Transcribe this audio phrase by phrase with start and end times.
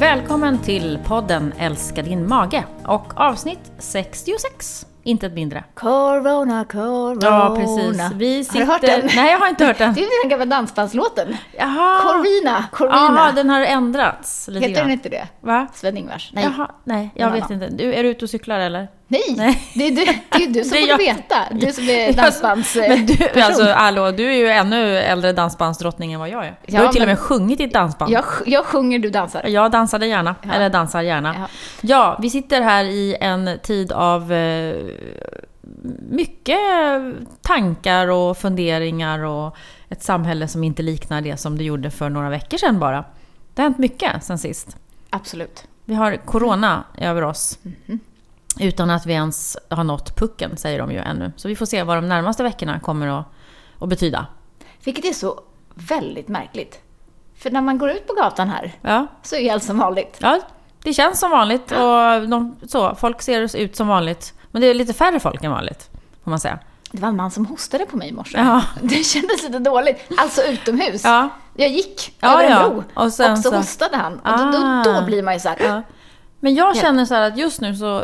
[0.00, 4.86] Välkommen till podden Älska din mage och avsnitt 66.
[5.02, 5.64] Inte ett mindre.
[5.74, 7.20] Corona, corona.
[7.22, 8.12] Ja, precis.
[8.14, 8.58] Vi sitter...
[8.58, 9.10] Har du hört den?
[9.16, 9.94] Nej, jag har inte hört den.
[9.94, 11.36] Det är den gamla dansbandslåten.
[11.58, 12.00] Jaha.
[12.02, 12.96] Corvina, Corvina.
[12.96, 15.28] Jaha, den har ändrats lite Heter den inte det?
[15.40, 15.66] Va?
[15.74, 16.30] Sven-Ingvars?
[16.32, 16.44] Nej.
[16.44, 17.62] Jaha, nej, jag vet annan.
[17.62, 17.76] inte.
[17.76, 18.88] Du, är du ute och cyklar eller?
[19.10, 19.34] Nej.
[19.36, 19.62] Nej.
[19.74, 20.04] Det, är du,
[20.38, 21.36] det är du som borde veta.
[21.52, 22.88] Du som är dansbandsperson.
[22.96, 26.58] Men du, alltså, hallå, du är ju ännu äldre dansbandsdrottning än vad jag är.
[26.66, 28.12] Du Ja, har ju till och med sjungit i ett dansband.
[28.12, 29.46] jag, jag sjunger, du dansar.
[29.46, 30.52] Jag dansade gärna, Ja.
[30.52, 31.34] eller dansar gärna.
[31.38, 31.48] Ja.
[31.80, 32.18] Ja.
[32.22, 34.74] vi sitter här i en tid av eh,
[36.10, 36.58] mycket
[37.42, 39.56] tankar och funderingar och
[39.88, 43.04] ett samhälle som inte liknar det som det gjorde för några veckor sedan bara.
[43.54, 44.76] Det har hänt mycket sen sist.
[45.10, 45.64] Absolut.
[45.84, 47.58] Vi har corona över oss.
[47.62, 48.00] Mhm.
[48.60, 51.32] Utan att vi ens har nått pucken, säger de ju ännu.
[51.36, 53.24] Så vi får se vad de närmaste veckorna kommer att,
[53.80, 54.26] att betyda.
[54.84, 55.40] Vilket är så
[55.74, 56.80] väldigt märkligt.
[57.38, 60.16] För när man går ut på gatan här Ja, så är allt som vanligt.
[60.20, 60.40] ja
[60.82, 64.34] det känns som vanligt och de, så, folk ser ut som vanligt.
[64.50, 65.90] Men det är lite färre folk än vanligt,
[66.24, 66.58] får man säga.
[66.92, 68.38] Det var en man som hostade på mig i morse.
[68.38, 68.62] Ja.
[68.82, 70.10] Det kändes lite dåligt.
[70.18, 71.04] Alltså utomhus.
[71.04, 74.12] Ja, Jag gick Ja, över en bro Och och så, så- hostade han.
[74.18, 75.02] Och då, då, då Ah.
[75.06, 75.82] blir man ju så här.
[76.40, 76.80] Men jag Ja.
[76.80, 78.02] känner så att just nu så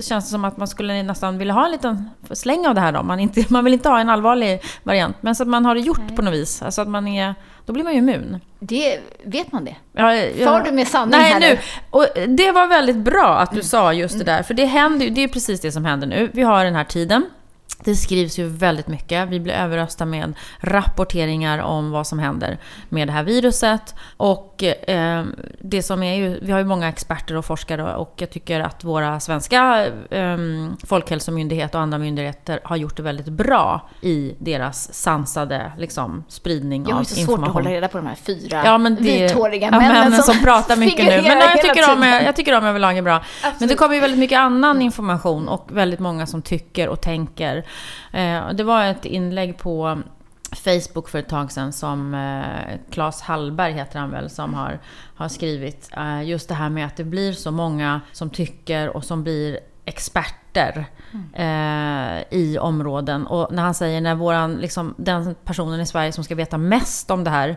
[0.00, 2.92] känns det som att man skulle nästan vilja ha en liten släng av det här
[2.92, 3.02] då.
[3.02, 5.80] Man, inte, man vill inte ha en allvarlig variant, men så att man har det
[5.80, 6.62] gjort på något vis.
[6.62, 7.34] Alltså att man är,
[7.66, 8.40] då blir man ju immun.
[8.60, 9.76] Det, vet man det?
[9.92, 11.58] Ja, jag- Far du med sanning Nej, här nu.
[11.90, 15.20] Och det var väldigt bra att du sa just det där, för det händer det
[15.24, 16.30] är precis det som händer nu.
[16.32, 17.26] Vi har den här tiden.
[17.84, 19.28] Det skrivs ju väldigt mycket.
[19.28, 23.94] Vi blir överösta med rapporteringar om vad som händer med det här viruset.
[24.16, 25.24] Och eh,
[25.60, 28.84] det som är ju, vi har ju många experter och forskare och jag tycker att
[28.84, 30.38] våra svenska eh,
[30.86, 36.90] folkhälsomyndighet och andra myndigheter har gjort det väldigt bra i deras sansade liksom, spridning Jag
[36.90, 37.48] har av ju så svårt information.
[37.48, 40.38] att hålla reda på de här fyra Ja, men det, vithåriga ja, männen, männen som,
[40.42, 41.22] pratar mycket nu.
[41.22, 43.12] Men jag tycker, om, jag tycker de överlag är bra.
[43.12, 43.78] Men det Absolut.
[43.78, 47.64] kommer ju väldigt mycket annan information och väldigt många som tycker och tänker.
[48.12, 50.02] Eh, det var ett inlägg på
[50.54, 54.78] Facebook för ett tag sedan som eh, Claes Hallberg heter han väl, som har,
[55.16, 59.04] har skrivit eh, just det här med att det blir så många som tycker och
[59.04, 60.86] som blir experter
[61.34, 63.26] eh, i områden.
[63.26, 67.10] Och när han säger när våran, liksom, den personen i Sverige som ska veta mest
[67.10, 67.48] om det här,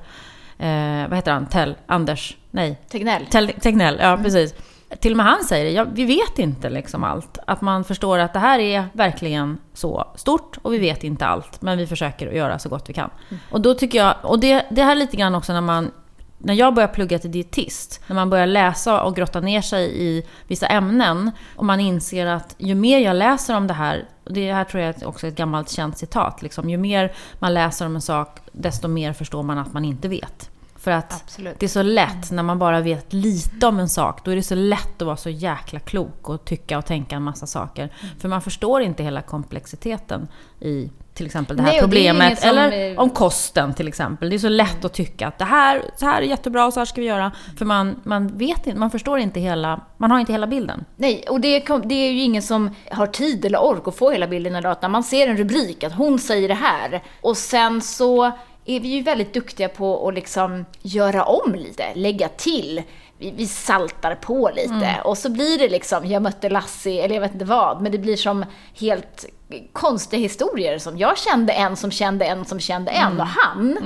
[0.58, 1.46] eh, vad heter han?
[1.46, 1.76] Tell?
[1.86, 2.38] Anders?
[2.52, 3.26] Nej, Tegnell.
[3.62, 4.54] Tegnell, ja precis.
[5.00, 7.38] Till och med han säger det, ja, vi vet inte liksom allt.
[7.48, 11.62] Att man förstår att det här är verkligen så stort och vi vet inte allt.
[11.62, 13.10] Men vi försöker att göra så gott vi kan.
[13.52, 15.92] Och då tycker jag, och det, det här är lite grann också när man
[16.38, 20.24] när jag börjar plugga till dietist, när man börjar läsa och grotta ner sig i
[20.48, 24.54] vissa ämnen och man inser att ju mer jag läser om det här, och det
[24.54, 27.96] här tror jag är också ett gammalt känt citat, liksom, ju mer man läser om
[27.96, 30.50] en sak, desto mer förstår man att man inte vet.
[30.88, 31.60] För att Absolut.
[31.60, 34.26] det är så lätt när man bara vet lite om en sak.
[34.26, 37.24] Då är det så lätt att vara så jäkla klok och tycka och tänka en
[37.24, 37.94] massa saker.
[38.20, 40.28] För man förstår inte hela komplexiteten
[40.60, 42.40] i till exempel det här Nej, det är problemet.
[42.40, 44.30] som, Eller eh, om kosten till exempel.
[44.30, 46.80] Det är så lätt att tycka att det här, så här är jättebra och så
[46.80, 47.32] här ska vi göra.
[47.58, 50.86] För man, man vet inte, man förstår inte hela, man har inte hela bilden.
[50.96, 54.28] Nej, och det, det är ju ingen som har tid eller ork att få hela
[54.28, 54.78] bilden idag.
[54.82, 57.04] När man ser en rubrik, att hon säger det här.
[57.22, 58.32] Och sen så
[58.68, 62.84] är vi ju väldigt duktiga på att liksom göra om lite, lägga till.
[63.18, 64.74] Vi, vi saltar på lite.
[64.74, 65.02] Mm.
[65.04, 67.82] Och så blir det liksom, jag mötte Lassie, eller jag vet inte vad.
[67.82, 68.46] Men det blir som
[68.80, 69.26] helt
[69.74, 70.78] konstiga historier.
[70.78, 73.08] Som jag kände en som kände en som kände en.
[73.08, 73.20] Mm.
[73.20, 73.78] Och han,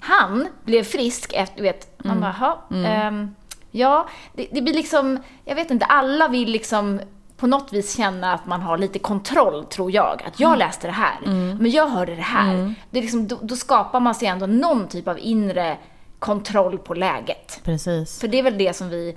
[0.00, 3.34] han blev frisk efter, du vet, man bara, "Jaha, ehm,
[3.72, 7.00] Ja, det, det blir liksom, jag vet inte, alla vill liksom
[7.40, 10.22] på något vis känna att man har lite kontroll, tror jag.
[10.26, 11.18] Att jag läste det här,
[11.54, 12.74] men jag hörde det här.
[12.90, 15.78] Det är liksom, då, då skapar man sig ändå någon typ av inre
[16.18, 17.60] kontroll på läget.
[17.64, 18.20] Precis.
[18.20, 19.16] För det är väl det som vi,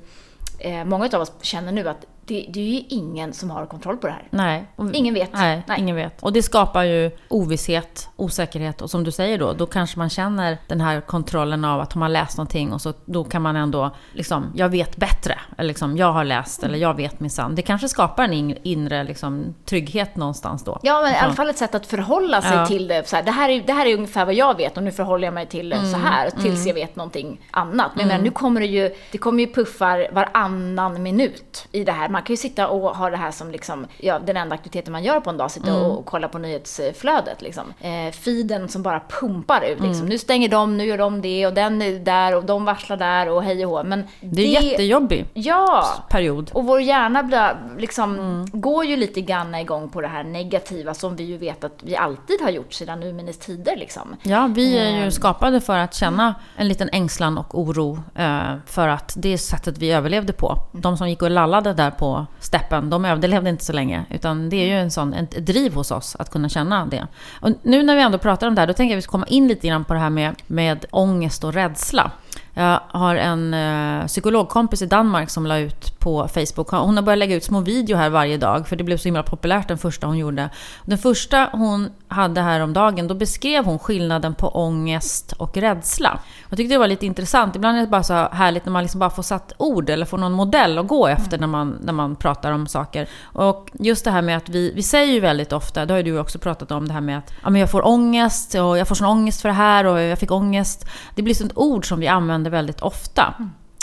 [0.59, 3.97] eh, många av oss känner nu, att det, det är ju ingen som har kontroll
[3.97, 4.28] på det här.
[4.29, 4.66] Nej.
[4.94, 5.34] Ingen vet.
[5.34, 5.79] Nej, Nej.
[5.79, 6.22] ingen vet.
[6.23, 10.58] Och det skapar ju ovisshet, osäkerhet och som du säger då, då kanske man känner
[10.67, 13.91] den här kontrollen av att har man läst någonting och så då kan man ändå
[14.14, 15.40] liksom, jag vet bättre.
[15.58, 17.55] Eller liksom, jag har läst eller jag vet minsann.
[17.55, 20.79] Det kanske skapar en in- inre liksom, trygghet någonstans då.
[20.84, 22.66] Ja, men i alla fall ett sätt att förhålla sig Ja.
[22.67, 23.08] till det.
[23.09, 25.28] Så här, det, här är, det här är ungefär vad jag vet och nu förhåller
[25.28, 27.91] jag mig till det Mm, så här tills jag vet någonting annat.
[27.96, 32.09] Men, men nu kommer det ju, det kommer ju puffar varannan minut i det här.
[32.09, 35.03] Man kan ju sitta och ha det här som liksom, ja, den enda aktiviteten man
[35.03, 35.81] gör på en dag, sitta mm.
[35.81, 37.41] och, och kolla på nyhetsflödet.
[37.41, 37.73] Liksom.
[37.79, 39.79] Eh, feeden som bara pumpar ut.
[39.79, 39.96] Liksom.
[39.96, 40.09] Mm.
[40.09, 43.29] Nu stänger de, nu gör de det och den är där och de varslar där
[43.29, 43.84] och hej och hå.
[43.84, 46.52] Men det är det, jättejobbig ja, period.
[46.53, 48.46] Och vår hjärna blir, liksom, mm.
[48.52, 51.96] går ju lite grann igång på det här negativa som vi ju vet att vi
[51.96, 53.76] alltid har gjort sedan urminnes tider.
[53.78, 54.16] Liksom.
[54.23, 55.09] Ja, vi är ju eh.
[55.09, 59.78] skapade för att känna en liten ängslan och oro eh, för att det är sättet
[59.78, 60.52] vi överlevde på.
[60.52, 60.81] Mm.
[60.81, 62.03] De som gick och lallade där på
[62.40, 64.05] steppen, de överlevde inte så länge.
[64.09, 67.08] Utan det är ju en sån, ett driv hos oss att kunna känna det.
[67.41, 69.11] Och nu när vi ändå pratar om det här, då tänker jag att vi ska
[69.11, 72.11] komma in lite grann på det här med, med ångest och rädsla.
[72.53, 76.72] Jag har en eh, psykologkompis i Danmark som la ut på Facebook.
[76.72, 79.23] Hon har börjat lägga ut små videor här varje dag, för det blev så himla
[79.23, 80.50] populärt den första hon gjorde.
[80.85, 86.20] Den första hon hade här om dagen, då beskrev hon skillnaden på ångest och rädsla.
[86.50, 87.55] Jag tyckte det var lite intressant.
[87.55, 90.17] Ibland är det bara så härligt när man liksom bara får satt ord eller får
[90.17, 93.09] någon modell att gå efter när man, när man pratar om saker.
[93.23, 96.03] Och just det här med att vi, vi säger ju väldigt ofta, det har ju
[96.03, 98.88] du också pratat om, det här med att ja, men jag får ångest och jag
[98.88, 100.85] får sån ångest för det här och jag fick ångest.
[101.16, 103.34] Det blir sånt ord som vi använder väldigt ofta.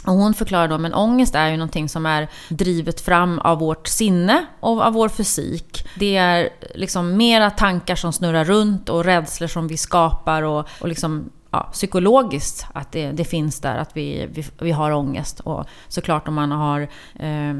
[0.06, 3.86] Och hon förklarar då, men ångest är ju någonting som är drivet fram av vårt
[3.86, 5.86] sinne och av vår fysik.
[5.94, 10.88] Det är liksom mera tankar som snurrar runt och rädslor som vi skapar och, och
[10.88, 15.40] liksom ja, psykologiskt att det, det, finns där, att vi, vi, vi, har ångest.
[15.40, 17.54] Och såklart om man har eh,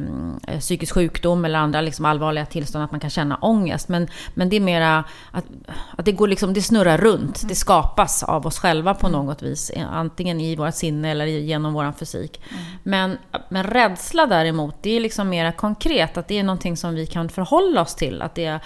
[0.59, 3.89] psykisk sjukdom eller andra liksom allvarliga tillstånd att man kan känna ångest.
[3.89, 5.45] Men, men det är mera att,
[5.99, 7.43] att det, går liksom, det snurrar runt.
[7.43, 7.49] Mm.
[7.49, 9.71] Det skapas av oss själva på något vis.
[9.93, 12.43] Antingen i vårt sinne eller genom vår fysik.
[12.51, 12.65] Mm.
[12.83, 16.17] Men, men rädsla däremot, det är liksom mera konkret.
[16.17, 18.23] Att det är någonting som vi kan förhålla oss till.
[18.23, 18.61] Att det,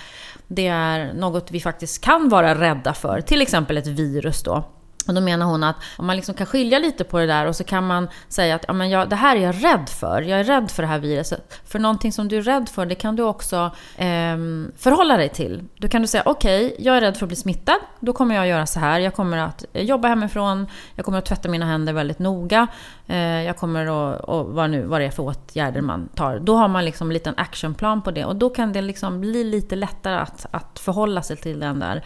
[0.48, 3.20] det är något vi faktiskt kan vara rädda för.
[3.20, 4.64] Till exempel ett virus då.
[5.08, 7.56] Och då menar hon att om man liksom kan skilja lite på det där och
[7.56, 10.22] så kan man säga att ja, men jag, det här är jag rädd för.
[10.22, 11.60] Jag är rädd för det här viruset.
[11.64, 14.36] För någonting som du är rädd för, det kan du också eh,
[14.76, 15.64] förhålla dig till.
[15.78, 17.78] Då kan du säga okej, okay, jag är rädd för att bli smittad.
[18.00, 19.00] Då kommer jag göra så här.
[19.00, 20.66] Jag kommer att jobba hemifrån.
[20.94, 22.66] Jag kommer att tvätta mina händer väldigt noga.
[23.06, 26.38] Eh, jag kommer att, och vad, nu, vad det är för åtgärder man tar.
[26.38, 28.24] Då har man liksom en liten actionplan på det.
[28.24, 32.04] Och då kan det liksom bli lite lättare att, att förhålla sig till den där.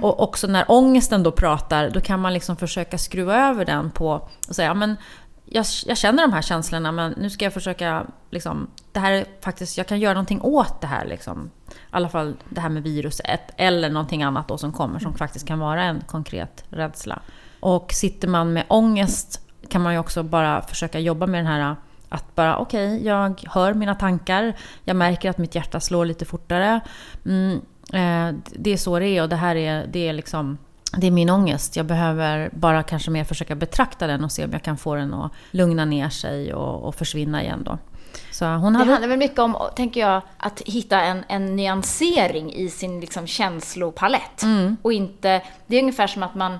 [0.00, 4.28] Och också när ångesten då pratar, då kan man liksom försöka skruva över den på
[4.48, 4.96] och säga, ja, men
[5.44, 9.24] jag, jag, känner de här känslorna men nu ska jag försöka, liksom, det här är
[9.40, 11.04] faktiskt, jag kan göra någonting åt det här.
[11.04, 11.50] Liksom.
[11.68, 15.46] I alla fall det här med viruset eller någonting annat då som kommer som faktiskt
[15.46, 17.20] kan vara en konkret rädsla.
[17.60, 21.76] Och sitter man med ångest kan man ju också bara försöka jobba med den här
[22.08, 26.24] att bara okej, okay, jag hör mina tankar, jag märker att mitt hjärta slår lite
[26.24, 26.80] fortare.
[27.24, 27.60] Mm,
[28.56, 30.58] det är så det är och det här är, det är liksom
[30.96, 31.76] det är min ångest.
[31.76, 35.14] Jag behöver bara kanske mer försöka betrakta den och se om jag kan få den
[35.14, 37.78] att lugna ner sig och, och försvinna igen då.
[38.30, 38.88] Så hon hade...
[38.88, 43.26] Det handlar väl mycket om, tänker jag, att hitta en, en nyansering i sin liksom,
[43.26, 44.42] känslopalett.
[44.42, 44.76] Mm.
[44.82, 46.58] Och inte, det är ungefär som att man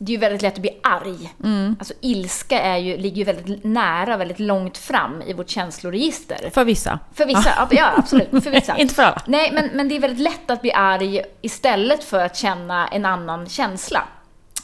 [0.00, 1.34] det är ju väldigt lätt att bli arg.
[1.44, 1.76] Mm.
[1.78, 6.50] Alltså ilska är ju, ligger ju väldigt nära, väldigt långt fram i vårt känsloregister.
[6.52, 6.98] För vissa.
[7.14, 8.30] För vissa, ja, ja absolut.
[8.30, 8.76] För vissa.
[8.78, 9.22] Inte för alla.
[9.26, 13.06] Nej, men, men det är väldigt lätt att bli arg istället för att känna en
[13.06, 14.04] annan känsla.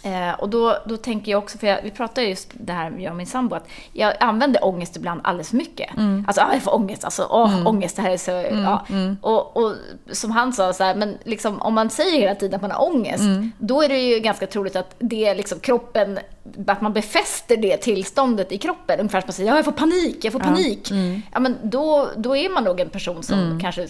[0.06, 3.10] Eh, och då, då tänker jag också, för jag, vi pratade just det här, jag
[3.10, 5.96] och min sambo, att jag använder ångest ibland alldeles för mycket.
[5.96, 6.24] Mm.
[6.26, 7.66] Alltså, ah, jag får ångest, alltså, åh, mm.
[7.66, 8.64] ångest, det här är så, mm.
[8.64, 8.86] ja.
[8.88, 9.16] Mm.
[9.20, 9.74] Och, och
[10.12, 12.88] som han sa, så här, men liksom, om man säger hela tiden att man har
[12.88, 13.52] ångest, mm.
[13.58, 16.18] då är det ju ganska troligt att det liksom kroppen,
[16.66, 19.00] att man befäster det tillståndet i kroppen.
[19.00, 20.90] Ungefär som att säga, ja, jag får panik, jag får panik.
[20.90, 21.22] Mm.
[21.32, 23.88] Ja, men då, då är man nog en person som kanske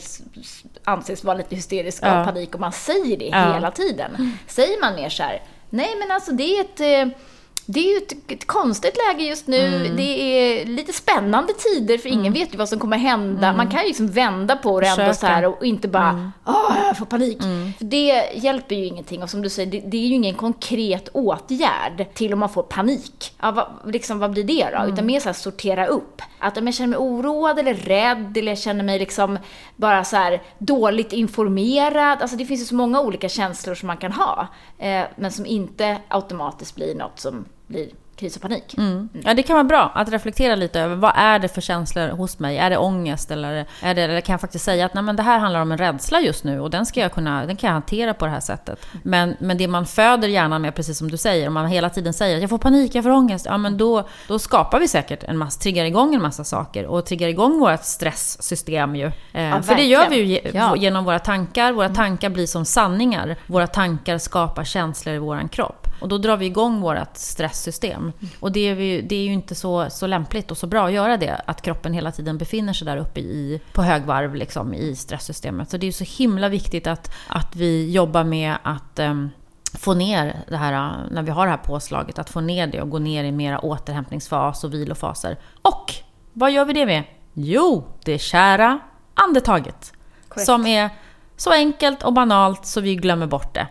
[0.85, 4.33] anses vara lite hysterisk av panik och man säger det hela tiden.
[4.47, 7.19] Säger man mer så här, Nej, men alltså det är ett eh,
[7.67, 9.67] det är ju ett, ett, konstigt läge just nu.
[9.67, 9.97] Mm.
[9.97, 12.33] Det är lite spännande tider för ingen mm.
[12.33, 13.47] vet ju vad som kommer hända.
[13.47, 13.57] Mm.
[13.57, 16.33] Man kan ju liksom vända på det ändå så här och inte bara mm.
[16.47, 17.43] åh, jag får panik.
[17.43, 17.73] Mm.
[17.79, 19.23] För det hjälper ju ingenting.
[19.23, 22.63] Och som du säger, det, det, är ju ingen konkret åtgärd till om man får
[22.63, 23.35] panik.
[23.43, 24.77] Ja, vad, liksom, vad blir det då?
[24.77, 24.93] Mm.
[24.93, 26.23] Utan mer så här sortera upp.
[26.39, 29.39] Att om jag känner mig oroad eller rädd eller jag känner mig liksom
[29.77, 32.23] bara så här dåligt informerad.
[32.23, 34.49] Alltså det finns ju så många olika känslor som man kan ha.
[34.79, 38.75] Eh, men som inte automatiskt blir något som blir kris och panik.
[38.79, 38.91] Mm.
[38.91, 39.09] mm.
[39.25, 42.39] Ja, det kan vara bra att reflektera lite över vad är det för känslor hos
[42.39, 42.59] mig?
[42.59, 45.23] Är det ångest eller, är det, eller kan jag faktiskt säga att Nej, men det
[45.23, 47.73] här handlar om en rädsla just nu och den, ska jag kunna, den kan jag
[47.73, 48.87] hantera på det här sättet.
[49.03, 52.13] Men, men det man föder hjärnan med, precis som du säger, om man hela tiden
[52.13, 55.25] säger att jag får panik, jag får ångest, ja men då, då skapar vi säkert
[55.25, 59.07] en massa, triggar igång en massa saker och triggar igång vårt stresssystem ju.
[59.33, 60.77] Eh, ja, för det gör vi ju ja.
[60.77, 63.37] genom våra tankar, våra tankar blir som sanningar.
[63.47, 65.87] Våra tankar skapar känslor i vår kropp.
[66.01, 68.13] Och då drar vi igång vårt stresssystem.
[68.41, 70.93] Och det är, vi, det är ju inte så, så lämpligt och så bra att
[70.93, 74.97] göra det, att kroppen hela tiden befinner sig där uppe i, på högvarv liksom, i
[74.97, 75.71] stresssystemet.
[75.71, 79.31] Så det är så himla viktigt att, att vi jobbar med att um,
[79.79, 82.91] få ner det här, när vi har det här påslaget, att få ner det och
[82.91, 85.37] gå ner i mera återhämtningsfas och vilofaser.
[85.63, 85.95] Och
[86.33, 87.05] vad gör vi det med?
[87.33, 88.79] Jo, det kära
[89.15, 89.93] andetaget.
[90.29, 90.47] Correct.
[90.47, 90.91] Som är
[91.37, 93.67] så enkelt och banalt så vi glömmer bort det.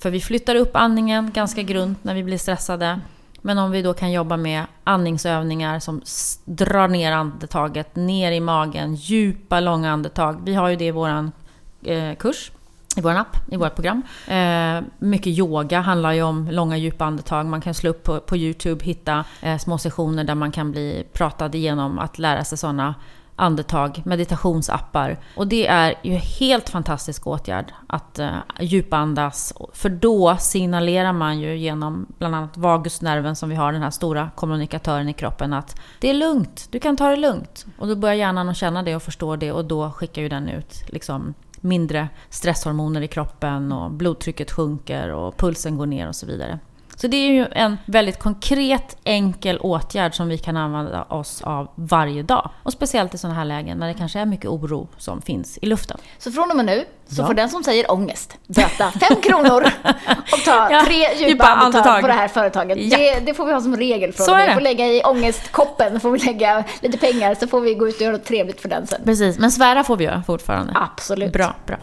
[0.00, 3.00] För vi flyttar upp andningen ganska grunt när vi blir stressade.
[3.42, 6.02] Men om vi då kan jobba med andningsövningar som
[6.44, 10.40] drar ner andetaget, ner i magen, djupa långa andetag.
[10.44, 11.30] Vi har ju det i vår
[11.84, 12.52] eh, kurs,
[12.96, 14.02] i vår app, i vårt program.
[14.26, 17.46] Eh, mycket yoga handlar ju om långa djupa andetag.
[17.46, 21.06] Man kan slå upp på, på Youtube, hitta eh, små sessioner där man kan bli
[21.12, 22.94] pratad igenom att lära sig sådana
[23.40, 25.18] andetag, meditationsappar.
[25.36, 28.30] Och det är ju helt fantastisk åtgärd att eh,
[28.60, 29.52] djupandas.
[29.72, 34.30] För då signalerar man ju genom bland annat vagusnerven som vi har, den här stora
[34.34, 37.66] kommunikatören i kroppen att det är lugnt, du kan ta det lugnt.
[37.78, 40.48] Och då börjar hjärnan att känna det och förstå det och då skickar ju den
[40.48, 46.26] ut liksom mindre stresshormoner i kroppen och blodtrycket sjunker och pulsen går ner och så
[46.26, 46.58] vidare.
[47.00, 51.68] Så det är ju en väldigt konkret, enkel åtgärd som vi kan använda oss av
[51.74, 52.50] varje dag.
[52.62, 55.66] Och speciellt i sådana här lägen när det kanske är mycket oro som finns i
[55.66, 55.98] luften.
[56.18, 57.26] Så från och med nu så ja.
[57.26, 59.64] får den som säger ångest böta fem kronor
[60.32, 62.78] och ta ja, tre djupa, djupa andetag på det här företaget.
[62.80, 62.98] Ja.
[62.98, 66.10] Det, det, får vi ha som regel från så Vi får lägga i ångestkoppen, får
[66.10, 68.86] vi lägga lite pengar så får vi gå ut och göra något trevligt för den
[68.86, 69.00] sen.
[69.04, 70.72] Precis, men svära får vi göra fortfarande.
[70.76, 71.32] Absolut.
[71.32, 71.76] Bra, bra.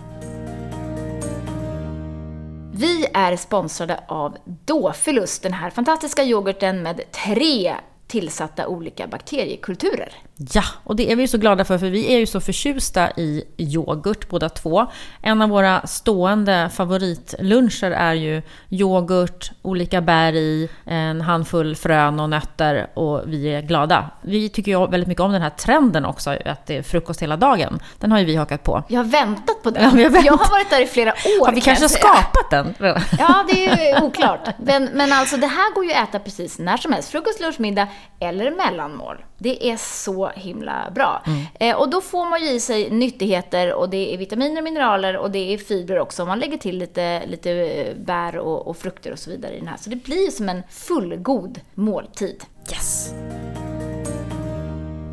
[2.79, 7.75] Vi är sponsrade av Dofilus, den här fantastiska yoghurten med tre
[8.07, 10.13] tillsatta olika bakteriekulturer.
[10.37, 13.43] Ja, och det är vi så glada för, för vi är ju så förtjusta i
[13.57, 14.85] yoghurt båda två.
[15.21, 22.29] En av våra stående favoritluncher är ju yoghurt, olika bär i, en handfull frön och
[22.29, 24.09] nötter och vi är glada.
[24.21, 27.37] Vi tycker ju väldigt mycket om den här trenden också, att det är frukost hela
[27.37, 27.79] dagen.
[27.99, 28.83] Den har ju vi hakat på.
[28.87, 29.83] Jag har väntat på den.
[29.83, 31.45] Ja, har Jag har varit där i flera år.
[31.45, 32.73] Har vi kanske skapat den?
[33.19, 34.49] Ja, det är ju oklart.
[34.57, 37.09] Men, men alltså det här går ju att äta precis när som helst.
[37.09, 37.87] Frukost, lunch, middag
[38.19, 39.17] eller mellanmål.
[39.39, 41.23] Det är så himla bra.
[41.27, 41.45] Mm.
[41.59, 45.17] Eh, och då får man ju i sig nyttigheter och det är vitaminer och mineraler
[45.17, 46.25] och det är fibrer också.
[46.25, 49.67] Man lägger till lite, lite eh, bär och, och frukter och så vidare i den
[49.67, 49.77] här.
[49.77, 52.43] Så det blir som en fullgod måltid.
[52.71, 53.13] Yes!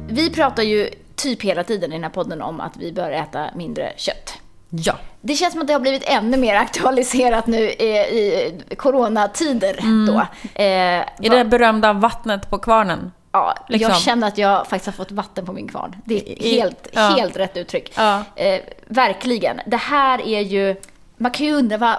[0.09, 3.47] Vi pratar ju typ hela tiden i den här podden om att vi bör äta
[3.54, 4.33] mindre kött.
[4.71, 4.95] Ja.
[5.21, 7.97] Det känns som att det har blivit ännu mer aktualiserat nu i,
[8.71, 9.78] i coronatider.
[9.81, 10.07] Mm.
[10.07, 10.12] Då.
[10.62, 10.99] Eh,
[11.31, 13.12] va- det berömda vattnet på kvarnen.
[13.34, 13.90] Ja, liksom.
[13.90, 15.96] jag känner att jag faktiskt har fått vatten på min kvarn.
[16.04, 17.00] Det är helt, ja.
[17.00, 17.92] helt rätt uttryck.
[17.96, 18.22] Ja.
[18.36, 19.60] Eh, verkligen.
[19.66, 20.76] Det här är ju...
[21.16, 21.96] Man kan ju undra vad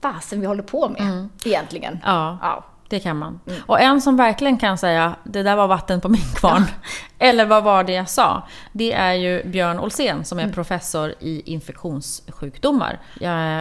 [0.00, 1.28] fasen vi håller på med mm.
[1.44, 1.98] egentligen.
[2.04, 2.38] Ja.
[2.42, 2.64] ja.
[2.88, 3.40] Det kan man.
[3.46, 3.60] Mm.
[3.66, 6.64] Och en som verkligen kan säga det där var vatten på min kvarn.
[7.18, 8.48] Eller vad var det jag sa?
[8.72, 10.54] Det är ju Björn Olsen som är mm.
[10.54, 12.98] professor i infektionssjukdomar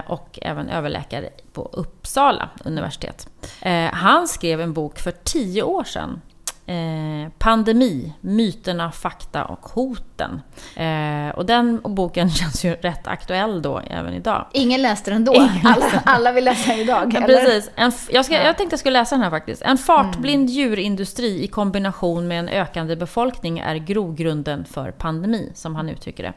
[0.08, 3.30] och även överläkare på Uppsala universitet.
[3.62, 6.22] Eh, han skrev en bok för tio år sedan
[6.70, 10.42] Eh, pandemi, myterna, fakta och hoten.
[10.76, 14.46] Eh, och den boken känns ju rätt aktuell då, även idag.
[14.54, 15.34] Ingen läste den då.
[15.64, 17.28] Alla, alla vill läsa den idag, eller?
[17.28, 17.72] Precis.
[17.76, 19.62] En, jag, ska, jag tänkte jag skulle läsa den här faktiskt.
[19.62, 20.54] En fartblind mm.
[20.54, 26.34] djurindustri i kombination med en ökande befolkning är grogrunden för pandemi, som han uttrycker det.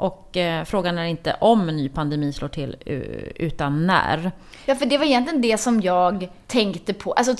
[0.00, 2.76] Och eh, frågan är inte om en ny pandemi slår till,
[3.36, 4.32] utan när.
[4.66, 7.34] Ja, för det var egentligen det som jag tänkte på, alltså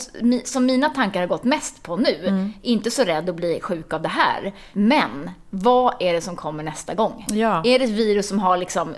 [0.45, 2.27] som mina tankar har gått mest på nu.
[2.27, 2.53] Mm.
[2.63, 4.53] Inte så rädd att bli sjuk av det här.
[4.73, 7.25] Men, vad är det som kommer nästa gång?
[7.29, 7.63] Ja.
[7.65, 8.95] Är det ett virus som har liksom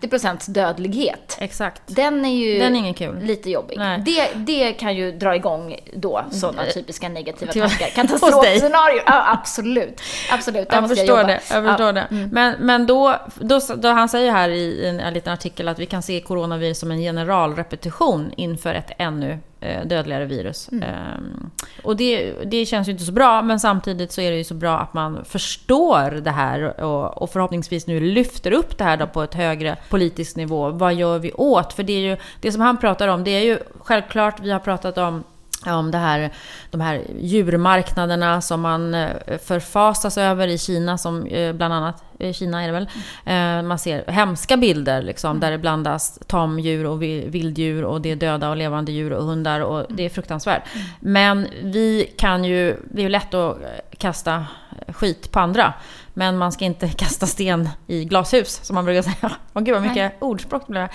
[0.00, 1.36] 50% dödlighet?
[1.40, 1.82] Exakt.
[1.86, 3.18] Den är ju Den är ingen kul.
[3.22, 3.78] lite jobbig.
[3.78, 6.72] Det, det kan ju dra igång då sådana mm.
[6.72, 7.86] typiska negativa tankar.
[7.94, 9.02] Katastrofscenarier.
[9.06, 10.00] Ja, absolut.
[10.30, 11.40] Absolut, där jag förstår jag det.
[11.50, 11.92] Jag förstår ja.
[11.92, 12.06] det.
[12.10, 12.28] Mm.
[12.32, 13.01] Men, men då,
[13.40, 16.78] då, då, han säger här i en, en liten artikel att vi kan se coronavirus
[16.78, 20.68] som en generalrepetition inför ett ännu Eh, dödligare virus.
[20.72, 20.88] Mm.
[21.16, 21.50] Um,
[21.84, 24.54] och det, det känns ju inte så bra, men samtidigt så är det ju så
[24.54, 29.06] bra att man förstår det här och, och förhoppningsvis nu lyfter upp det här då
[29.06, 30.70] på ett högre politisk nivå.
[30.70, 31.72] Vad gör vi åt?
[31.72, 34.60] För det är ju, det som han pratar om, det är ju självklart, vi har
[34.60, 35.24] pratat om
[35.66, 36.32] om det här,
[36.70, 42.62] de här djurmarknaderna som man eh, förfasas över i Kina, som eh, bland annat Kina
[42.62, 42.88] är det väl.
[43.24, 43.68] Mm.
[43.68, 45.40] Man ser hemska bilder liksom, mm.
[45.40, 49.60] där det blandas tamdjur och vilddjur och det är döda och levande djur och hundar
[49.60, 50.62] och det är fruktansvärt.
[50.74, 50.86] Mm.
[51.00, 53.58] Men vi kan ju, det är ju lätt att
[53.98, 54.46] kasta
[54.88, 55.74] skit på andra.
[56.14, 59.32] Men man ska inte kasta sten i glashus, som man brukar säga.
[59.54, 60.16] Åh gud vad mycket Nej.
[60.20, 60.88] ordspråk det blev.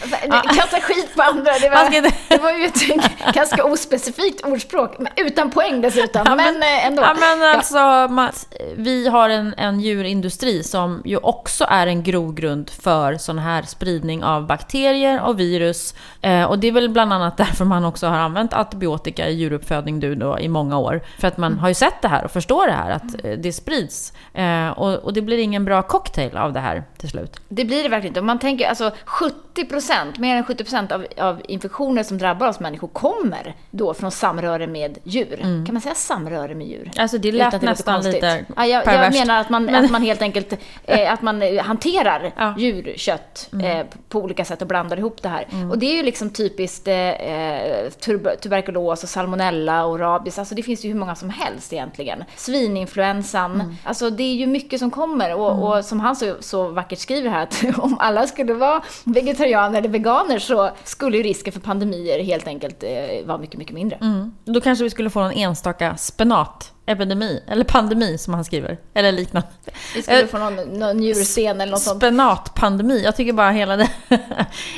[0.56, 2.12] Kasta skit på andra, det var, inte...
[2.28, 4.96] det var ju ett ganska ospecifikt ordspråk.
[5.16, 7.02] Utan poäng dessutom, ja, men, men, eh, ändå.
[7.02, 12.70] Ja, men alltså, Mats, vi har en, en djurindustri som ju också är en grogrund
[12.70, 15.96] för sån här spridning av bakterier och virus.
[16.22, 20.00] Eh, och det är väl bland annat därför man också har använt antibiotika i djuruppfödning
[20.00, 21.02] du då, i många år.
[21.20, 21.60] För att man mm.
[21.60, 24.14] har ju sett det här och förstår det här, att eh, det sprids.
[24.34, 27.40] Eh, och, och det blir ingen bra cocktail av det här till slut.
[27.50, 28.20] Det blir det verkligen inte.
[28.20, 32.48] Om man tänker, alltså 70 procent, mer än 70 procent av, av infektioner som drabbar
[32.48, 35.40] oss människor kommer då från samröre med djur.
[35.42, 35.66] Mm.
[35.66, 36.92] Kan man säga samröre med djur?
[36.98, 39.86] Alltså det lät nästan lite ja, jag, jag menar att man, Men...
[39.86, 42.56] att man helt enkelt eh, att man eh, hanterar ja.
[42.58, 43.66] djurkött mm.
[43.66, 45.48] eh, på olika sätt och blandar ihop det här.
[45.52, 45.72] Mm.
[45.72, 47.90] Och det är ju liksom typiskt eh, eh
[48.42, 50.40] tuberkulos och salmonella och rabies.
[50.40, 52.24] Alltså det finns ju hur många som helst egentligen.
[52.36, 53.57] Svininfluensan.
[53.62, 53.76] Mm.
[53.84, 55.36] Alltså det är ju mycket som kommer.
[55.36, 55.64] Och, mm.
[55.64, 59.90] och som han så, så vackert skriver här, att om alla skulle vara vegetarianer eller
[59.90, 63.98] veganer så skulle ju risken för pandemier helt enkelt eh, vara mycket, mycket mindre.
[64.02, 64.34] Mm.
[64.46, 69.12] Då kanske vi skulle få en enstaka spenat epidemi, eller pandemi som han skriver, eller
[69.12, 69.48] liknande.
[69.96, 71.98] Vi skulle eh, få någon, någon njursten eller något sånt.
[71.98, 73.90] Spenatpandemi, jag tycker bara hela det.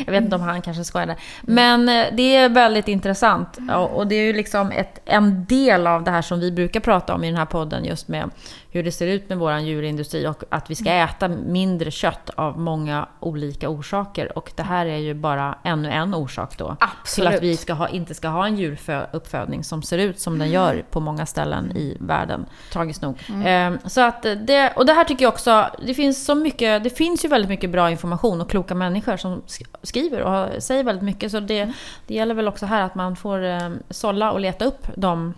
[0.06, 1.16] jag vet inte om han kanske skojade.
[1.42, 3.58] Men eh, det är väldigt intressant
[3.92, 7.16] och det är ju liksom ett, en del av det här som vi brukar prata
[7.16, 8.30] om i den här podden just med
[8.72, 12.60] hur det ser ut med vår djurindustri och att vi ska äta mindre kött av
[12.60, 14.38] många olika orsaker.
[14.38, 16.78] Och det här är ju bara ännu en orsak då.
[16.80, 17.30] Absolut.
[17.30, 20.52] Till att vi ska ha, inte ska ha en djuruppfödning som ser ut som den
[20.52, 22.46] gör på många ställen i världen.
[22.72, 23.20] Tragiskt nog.
[23.30, 23.48] Mm.
[23.48, 26.90] Ehm, så att det, och det här tycker jag också, det finns så mycket, det
[26.90, 29.42] finns ju väldigt mycket bra information och kloka människor som
[29.84, 31.32] skriver och säger väldigt mycket.
[31.32, 31.74] Så det, mm.
[32.08, 35.34] det gäller väl också här att man får eh, sålla och leta upp de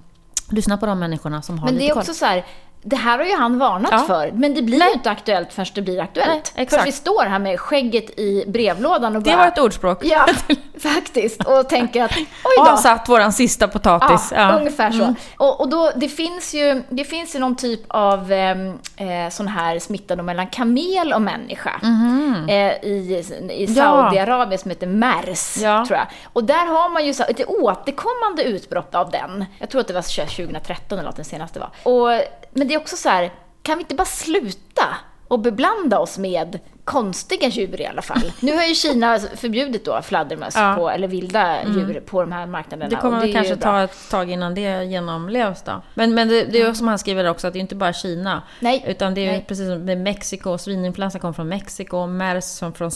[0.51, 2.15] Lyssna på de människorna som har Men det är också koll.
[2.15, 2.45] så här,
[2.83, 3.99] det här har ju han varnat ja.
[3.99, 4.87] för, men det blir Nej.
[4.87, 6.53] ju inte aktuellt förrän det blir aktuellt.
[6.55, 9.31] Nej, för vi står här med skägget i brevlådan och bara...
[9.31, 10.05] Det var ett ordspråk.
[10.05, 10.27] Ja,
[10.79, 11.43] faktiskt.
[11.45, 12.25] Och tänker att, oj
[12.57, 12.61] då.
[12.61, 14.33] Avsatt våran sista potatis.
[14.35, 14.59] Ja, ja.
[14.59, 15.03] ungefär så.
[15.03, 15.15] Mm.
[15.37, 19.47] Och, och, då, det finns ju, det finns ju någon typ av ehm, eh, sån
[19.47, 21.79] här smitta mellan kamel och människa.
[21.83, 22.49] Mm.
[22.49, 26.07] Eh, I i Saudiarabien som heter MERS, tror jag.
[26.33, 29.45] Och där har man ju så, ett återkommande utbrott av den.
[29.59, 31.69] Jag tror att det var 2013 eller något den senaste var.
[31.83, 34.85] Och men det är också så här, kan vi inte bara sluta
[35.27, 38.31] och beblanda oss med konstiga djur i alla fall.
[38.39, 40.75] Nu har ju Kina förbjudit då fladdermöss, ja.
[40.77, 41.79] på, eller vilda mm.
[41.79, 42.89] djur på de här marknaderna.
[42.89, 45.81] Det kommer det kanske ta ett tag innan det genomlevs då.
[45.93, 47.93] Men, men det, det är ju som han skriver också, att det är inte bara
[47.93, 48.41] Kina.
[48.59, 48.83] Nej.
[48.87, 49.45] Utan det är Nej.
[49.47, 52.91] precis som med Mexiko, svininfluensa kommer från Mexiko, mers som från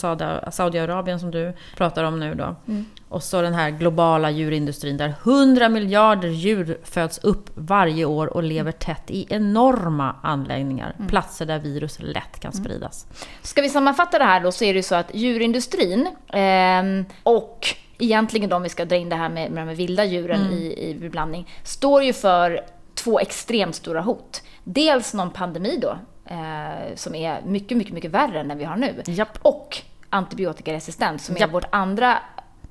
[0.52, 2.56] Saudiarabien som du pratar om nu då.
[2.68, 2.86] Mm.
[3.08, 8.42] Och så den här globala djurindustrin där 100 miljarder djur föds upp varje år och
[8.42, 10.94] lever tätt i enorma anläggningar.
[10.98, 11.08] Mm.
[11.08, 12.64] Platser där virus lätt kan mm.
[12.64, 13.06] spridas.
[13.42, 16.82] Ska vi sammanfatta det här då så är det ju så att djurindustrin eh,
[17.22, 17.66] och
[17.98, 20.52] egentligen de vi ska dra in det här med, med de vilda djuren mm.
[20.52, 22.60] i, i blandning, står ju för
[22.94, 24.42] två extremt stora hot.
[24.64, 28.76] Dels någon pandemi då, eh, som är mycket, mycket, mycket värre än den vi har
[28.76, 29.02] nu.
[29.06, 29.38] Japp.
[29.42, 31.48] Och antibiotikaresistens som Japp.
[31.48, 32.18] är vårt andra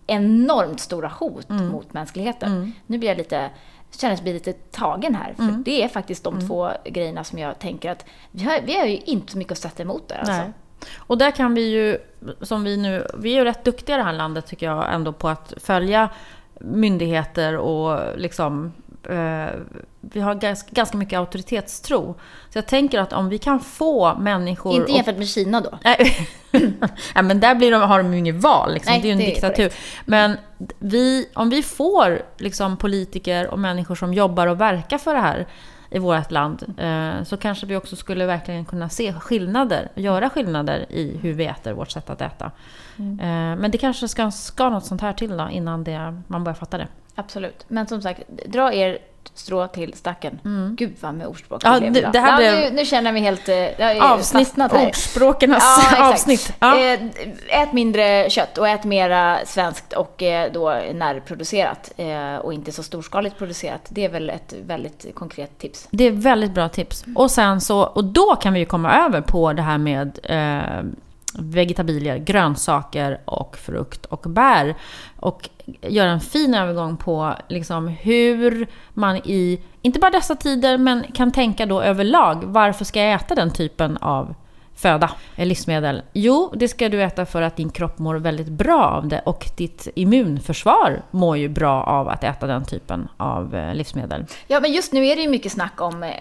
[0.08, 1.68] enormt stora hot mm.
[1.68, 2.52] mot mänskligheten.
[2.52, 2.72] Mm.
[2.88, 3.50] Nu blir jag lite
[3.92, 5.34] känner mig lite tagen här.
[5.34, 5.64] För mm.
[5.64, 6.48] det är faktiskt de mm.
[6.48, 9.58] två grejerna som jag tänker att vi har, vi har ju inte så mycket att
[9.58, 10.18] sätta emot där.
[10.18, 10.52] Alltså.
[10.98, 11.98] Och där kan vi ju,
[12.42, 15.14] som vi nu, vi är ju rätt duktiga i det här landet tycker jag ändå
[15.14, 16.10] på att följa
[16.60, 18.74] myndigheter och liksom
[20.02, 22.16] vi har ganska, ganska mycket auktoritetstro.
[22.50, 24.76] Så jag tänker att om vi kan få människor...
[24.76, 25.80] Inte jämfört med Kina då?
[25.84, 26.28] Nej,
[27.24, 28.74] men där blir de, har de ju inget val.
[28.74, 28.94] Liksom.
[28.94, 29.74] Nej, det är ju en diktatur.
[30.06, 30.38] Men
[30.80, 35.48] vi, om vi får liksom, politiker och människor som jobbar och verkar för det här
[35.90, 40.86] i vårt land eh, så kanske vi också skulle verkligen kunna se skillnader, göra skillnader
[40.90, 42.52] i hur vi äter, vårt sätt att äta.
[42.98, 43.20] Mm.
[43.20, 46.56] Eh, men det kanske ska, ska något sånt här till då, innan det, man börjar
[46.56, 46.88] fatta det.
[47.16, 47.66] Absolut.
[47.68, 48.98] Men som sagt, dra er
[49.34, 50.40] strå till stacken.
[50.46, 50.76] Mm.
[50.76, 53.50] Gud vad med ordspråk ja, det, det här ja, nu, nu, känner vi helt...
[53.50, 54.88] Eh, avsnitt, här.
[54.88, 56.54] ordspråkenas ja, avsnitt.
[56.60, 56.80] Ja.
[56.80, 57.00] Eh,
[57.48, 61.92] ät mindre kött och ät mera svenskt och eh, då närproducerat
[62.42, 63.88] och inte så storskaligt producerat.
[63.90, 65.88] Det är väl ett väldigt konkret tips.
[65.92, 67.06] Det är väldigt bra tips.
[67.16, 70.84] Och sen så, och då kan vi ju komma över på det här med eh,
[71.40, 74.76] vegetabilier, grönsaker och frukt och bär.
[75.26, 75.50] Och
[75.82, 81.32] göra en fin övergång på liksom hur man i, inte bara dessa tider, men kan
[81.32, 84.36] tänka då överlag, varför ska jag äta den typen av
[84.76, 86.02] föda, eh, livsmedel?
[86.14, 89.46] Jo, det ska du äta för att din kropp mår väldigt bra av det och
[89.58, 94.26] ditt immunförsvar mår ju bra av att äta den typen av eh, livsmedel.
[94.48, 96.12] Ja, men just nu är det ju mycket snack om eh,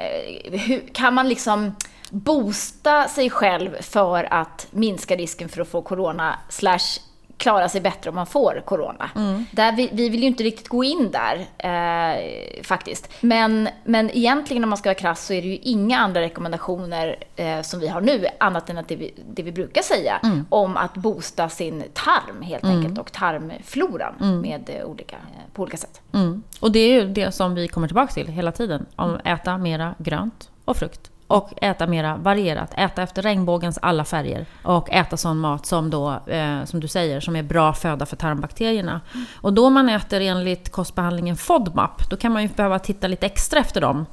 [0.59, 1.77] hur kan man liksom
[2.11, 7.01] boosta sig själv för att minska risken för att få corona slash
[7.45, 9.11] klara sig bättre om man får corona.
[9.17, 9.45] Mm.
[9.51, 13.11] Där vi, vi, vill ju inte riktigt gå in där eh, faktiskt.
[13.21, 17.17] Men, men egentligen om man ska vara krass så är det ju inga andra rekommendationer
[17.37, 20.47] eh, som vi har nu annat än att det vi, det vi brukar säga mm.
[20.49, 22.77] om att boosta sin tarm helt mm.
[22.77, 24.41] enkelt och tarmfloran mm.
[24.41, 26.01] med eh, olika, eh, på olika sätt.
[26.13, 26.43] Mm.
[26.61, 28.87] Och det är ju det som vi kommer tillbaka till hela tiden.
[28.97, 32.75] Om äta mera grönt och frukt och äta mera varierat.
[32.77, 34.47] Äta efter regnbågens alla färger.
[34.63, 38.17] Och äta sån mat som då, eh, som du säger, som är bra föda för
[38.17, 39.01] tarmbakterierna.
[39.15, 39.27] Mm.
[39.41, 43.61] Och då man äter enligt kostbehandlingen FODMAP, då kan man ju behöva titta lite extra
[43.61, 44.07] efter dem.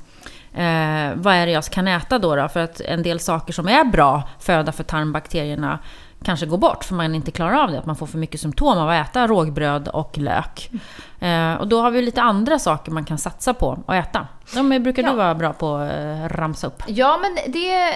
[0.53, 2.47] Eh, vad är det jag kan äta då, då?
[2.47, 5.79] För att en del saker som är bra föda för tarmbakterierna
[6.23, 7.79] kanske går bort för man inte klarar av det.
[7.79, 10.71] Att man får för mycket symptom av att äta rågbröd och lök.
[11.21, 14.27] Eh, och då har vi lite andra saker man kan satsa på att äta.
[14.53, 15.09] De brukar ja.
[15.09, 16.83] du vara bra på att eh, ramsa upp.
[16.87, 17.93] Ja, men det,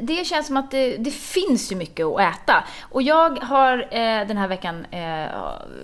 [0.00, 2.64] det känns som att det, det finns ju mycket att äta.
[2.80, 5.28] Och jag har eh, den här veckan eh,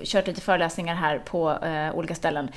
[0.04, 2.48] kört lite föreläsningar här på eh, olika ställen.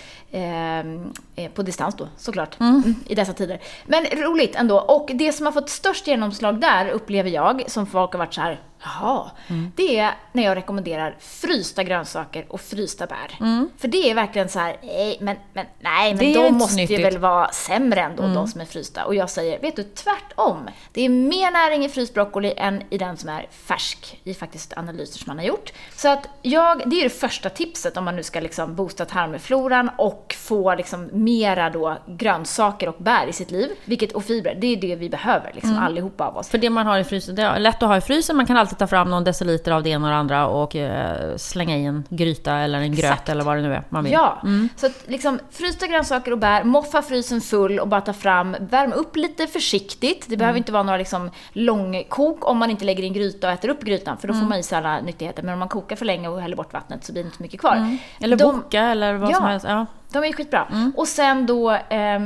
[1.53, 2.59] På distans då, såklart.
[2.59, 2.75] Mm.
[2.75, 2.95] mm.
[3.07, 3.59] I dessa tider.
[3.85, 4.79] Men roligt ändå.
[4.79, 8.41] Och det som har fått störst genomslag där, upplever jag, som folk har varit så
[8.41, 9.31] här Jaha.
[9.47, 9.71] Mm.
[9.75, 13.37] Det är när jag rekommenderar frysta grönsaker och frysta bär.
[13.39, 13.69] Mm.
[13.77, 17.17] För det är verkligen så här, nej men, men, nej, men de måste ju väl
[17.17, 18.33] vara sämre än mm.
[18.33, 19.05] de som är frysta.
[19.05, 20.69] Och jag säger, vet du, tvärtom.
[20.91, 24.77] Det är mer näring i fryst broccoli än i den som är färsk, i faktiskt
[24.77, 25.73] analyser som man har gjort.
[25.95, 29.89] Så att jag, det är det första tipset om man nu ska liksom boosta tarmfloran
[29.97, 33.69] och få liksom mera då grönsaker och bär i sitt liv.
[33.85, 35.83] Vilket, och fibrer, det är det vi behöver liksom mm.
[35.83, 36.49] allihopa av oss.
[36.49, 38.57] För det man har i frysen, det är lätt att ha i frysen, man kan
[38.57, 41.85] alltid ta fram någon deciliter av det ena och det andra och eh, slänga i
[41.85, 43.29] en gryta eller en gröt Exakt.
[43.29, 44.13] eller vad det nu är man vill.
[44.15, 44.69] Ja, mm.
[44.75, 48.93] så att liksom frysta grönsaker och bär, moffa frysen full och bara ta fram, värm
[48.93, 50.25] upp lite försiktigt.
[50.29, 50.57] Det behöver mm.
[50.57, 53.83] inte vara några liksom långkok om man inte lägger i en gryta och äter upp
[53.83, 54.49] grytan för då får mm.
[54.49, 55.43] man i sig alla nyttigheter.
[55.43, 57.59] Men om man kokar för länge och häller bort vattnet så blir det inte mycket
[57.59, 57.75] kvar.
[57.75, 57.97] Mm.
[58.19, 59.65] Eller de, boka eller vad ja, som helst.
[59.69, 60.67] Ja, de är skitbra.
[60.71, 60.93] Mm.
[60.97, 62.19] Och sen då eh,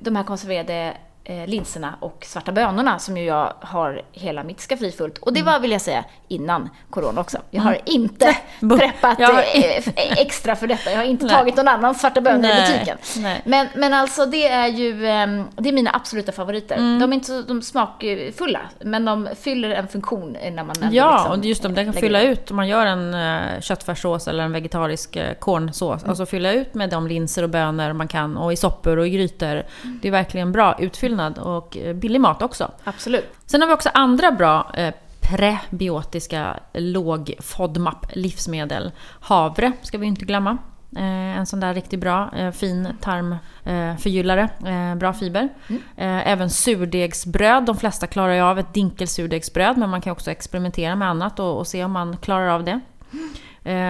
[0.00, 4.92] de här konserverade eh, linserna och svarta bönorna som ju jag har hela mitt skafferi
[4.92, 5.18] fullt.
[5.18, 5.52] Och det mm.
[5.52, 7.38] var, vill jag säga, innan corona också.
[7.50, 7.82] Jag har mm.
[7.86, 9.38] inte preppat har...
[9.38, 10.90] Eh, extra för detta.
[10.90, 11.34] Jag har inte Nej.
[11.34, 12.98] tagit någon annan svarta bönor i butiken.
[13.16, 13.42] Nej.
[13.44, 16.76] Men, men alltså det är ju, ehm, det är mina absoluta favoriter.
[16.76, 17.00] Mm.
[17.00, 21.40] De är inte så de smakfulla, men de fyller en funktion när man Ja, liksom,
[21.40, 22.50] och just de där kan fylla ut.
[22.50, 26.02] Om man gör en köttfärssås eller en vegetarisk kornsås.
[26.02, 26.10] Mm.
[26.10, 29.10] Alltså fylla ut med de linser och bönor man kan och i soppor och i
[29.10, 29.46] grytor.
[29.46, 29.98] Mm.
[30.02, 32.70] Det är verkligen bra utfyllnad fyllnad och eh, billig mat också.
[32.84, 33.28] Absolut.
[33.46, 38.92] Sen har vi också andra bra eh, prebiotiska låg FODMAP livsmedel.
[39.20, 40.58] Havre ska vi inte glömma.
[40.96, 44.48] Eh, en sån där riktigt bra fin tarmförgyllare,
[44.96, 45.48] bra fiber.
[45.68, 45.82] Mm.
[46.24, 51.08] Även surdegsbröd, de flesta klarar ju av ett dinkelsurdegsbröd men man kan också experimentera med
[51.08, 52.80] annat och, och se om man klarar av det.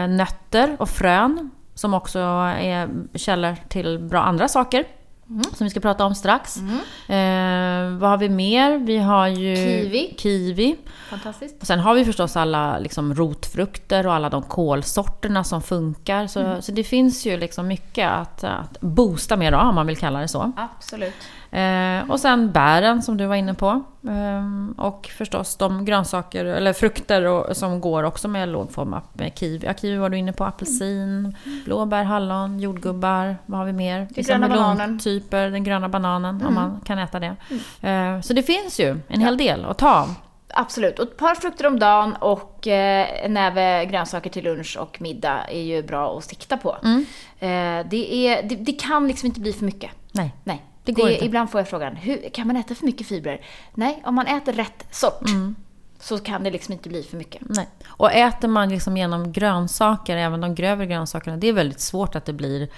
[0.08, 2.18] Nötter och frön som också
[2.58, 4.84] är källor till bra andra saker.
[5.32, 5.44] Mm.
[5.54, 6.56] Som vi ska prata om strax.
[6.56, 6.74] Mm.
[6.76, 8.78] Eh, vad har vi mer?
[8.78, 10.14] Vi har ju kiwi.
[10.18, 10.76] kiwi.
[11.10, 11.60] Fantastiskt.
[11.60, 16.26] Och sen har vi förstås alla liksom, rotfrukter och alla de kolsorterna som funkar.
[16.26, 16.62] Så, mm.
[16.62, 20.20] så det finns ju liksom mycket att, att boosta med då, om man vill kalla
[20.20, 20.52] det så.
[20.56, 21.14] Absolut.
[21.52, 23.82] Eh, och sen bären som du var inne på.
[24.08, 29.32] Eh, och förstås de grönsaker, eller frukter och, som går också med låg form med
[29.34, 29.66] kiwi.
[29.66, 33.36] Ja, kiwi var du inne på, apelsin, blåbär, hallon, jordgubbar.
[33.46, 34.08] Vad har vi mer?
[34.10, 34.98] Den gröna bananen.
[34.98, 36.46] Typer, den gröna bananen, mm.
[36.46, 37.36] om man kan äta det.
[37.80, 38.16] Mm.
[38.16, 40.14] Eh, så det finns ju en hel del att ta av.
[40.54, 40.98] Absolut.
[40.98, 45.44] Och ett par frukter om dagen och eh, en näve grönsaker till lunch och middag
[45.48, 46.76] är ju bra att sikta på.
[46.84, 47.06] Mm.
[47.38, 49.90] Eh, det, är, det, det, kan liksom inte bli för mycket.
[50.12, 50.34] Nej.
[50.44, 50.62] Nej.
[50.84, 51.24] Det går det, inte.
[51.24, 53.44] Ibland får jag frågan, hur, kan man äta för mycket fibrer?
[53.74, 55.54] Nej, om man äter rätt sort mm.
[56.00, 57.42] så kan det liksom inte bli för mycket.
[57.44, 57.68] Nej.
[57.86, 62.24] Och äter man liksom genom grönsaker, även de grövre grönsakerna, det är väldigt svårt att
[62.24, 62.68] det blir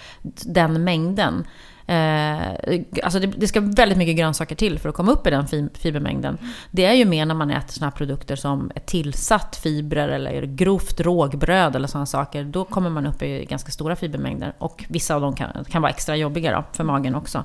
[0.45, 1.47] den mängden.
[1.87, 5.71] Eh, alltså det, det, ska väldigt mycket grönsaker till för att komma upp i den
[5.75, 6.39] fibermängden.
[6.71, 10.43] Det är ju mer när man äter såna här produkter som är tillsatt fibrer eller
[10.43, 12.45] grovt rågbröd eller sådana saker.
[12.45, 14.53] Då kommer man upp i ganska stora fibermängder.
[14.59, 17.45] Och vissa av dem kan, kan vara extra jobbiga då, för magen också.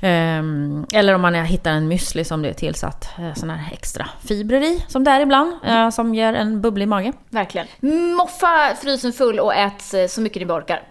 [0.00, 0.84] Mm.
[0.90, 4.08] Eh, eller om man hittar en müsli som det är tillsatt eh, sådana här extra
[4.24, 7.12] fibrer i, som det är ibland, eh, som ger en bubblig mage.
[7.30, 7.66] Verkligen.
[8.16, 10.89] Moffa frysen full och ät så mycket ni orkar.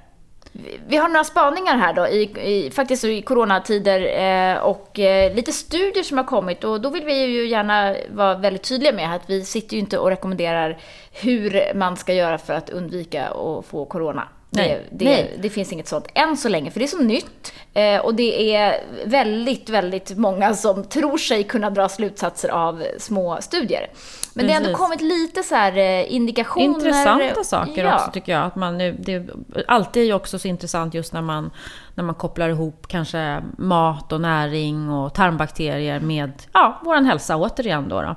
[0.87, 5.51] Vi har några spaningar här då, i, i, faktiskt i coronatider eh, och eh, lite
[5.51, 9.29] studier som har kommit och då vill vi ju gärna vara väldigt tydliga med att
[9.29, 10.77] vi sitter ju inte och rekommenderar
[11.11, 14.27] hur man ska göra för att undvika att få corona.
[14.49, 14.85] Nej.
[14.89, 15.37] Det, det, Nej.
[15.41, 17.53] det finns inget sånt än så länge, för det är så nytt.
[17.73, 23.37] Eh, och det är väldigt, väldigt många som tror sig kunna dra slutsatser av små
[23.41, 23.89] studier.
[24.33, 26.65] Men det har ändå kommit lite så här eh, indikationer.
[26.65, 27.95] Intressanta saker Ja.
[27.95, 28.45] också tycker jag.
[28.45, 29.29] Att man, det är
[29.67, 31.51] alltid också så intressant just när man,
[31.95, 37.89] när man kopplar ihop kanske mat och näring och tarmbakterier med ja, vår hälsa återigen.
[37.89, 38.15] Då, då.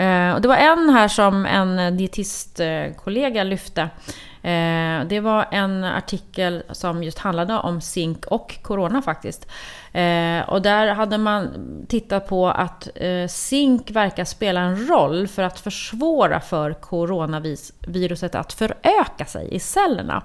[0.00, 3.88] Eh, och det var en här som en dietistkollega lyfte.
[4.42, 9.46] Eh, det var en artikel som just handlade om zink och corona faktiskt.
[9.92, 11.50] Eh, och där hade man
[11.88, 18.52] tittat på att eh, zink verkar spela en roll för att försvåra för coronaviruset att
[18.52, 20.22] föröka sig i cellerna.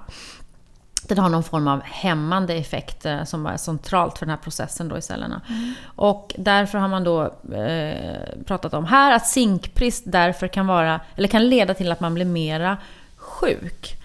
[1.08, 4.88] Den har någon form av hämmande effekt eh, som är centralt för den här processen
[4.88, 5.40] då i cellerna.
[5.84, 7.22] Och därför har man då
[7.54, 12.14] eh, pratat om här att zinkbrist därför kan vara, eller kan leda till att man
[12.14, 12.76] blir mera
[13.16, 13.97] sjuk.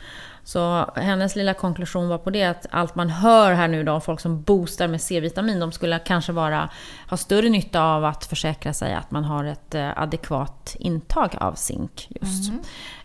[0.46, 4.20] Så hennes lilla konklusion var på det att allt man hör här nu då, folk
[4.20, 6.70] som boostar med C-vitamin, de skulle kanske vara,
[7.10, 11.54] ha större nytta av att försäkra sig att man har ett eh, adekvat intag av
[11.54, 12.52] zink just.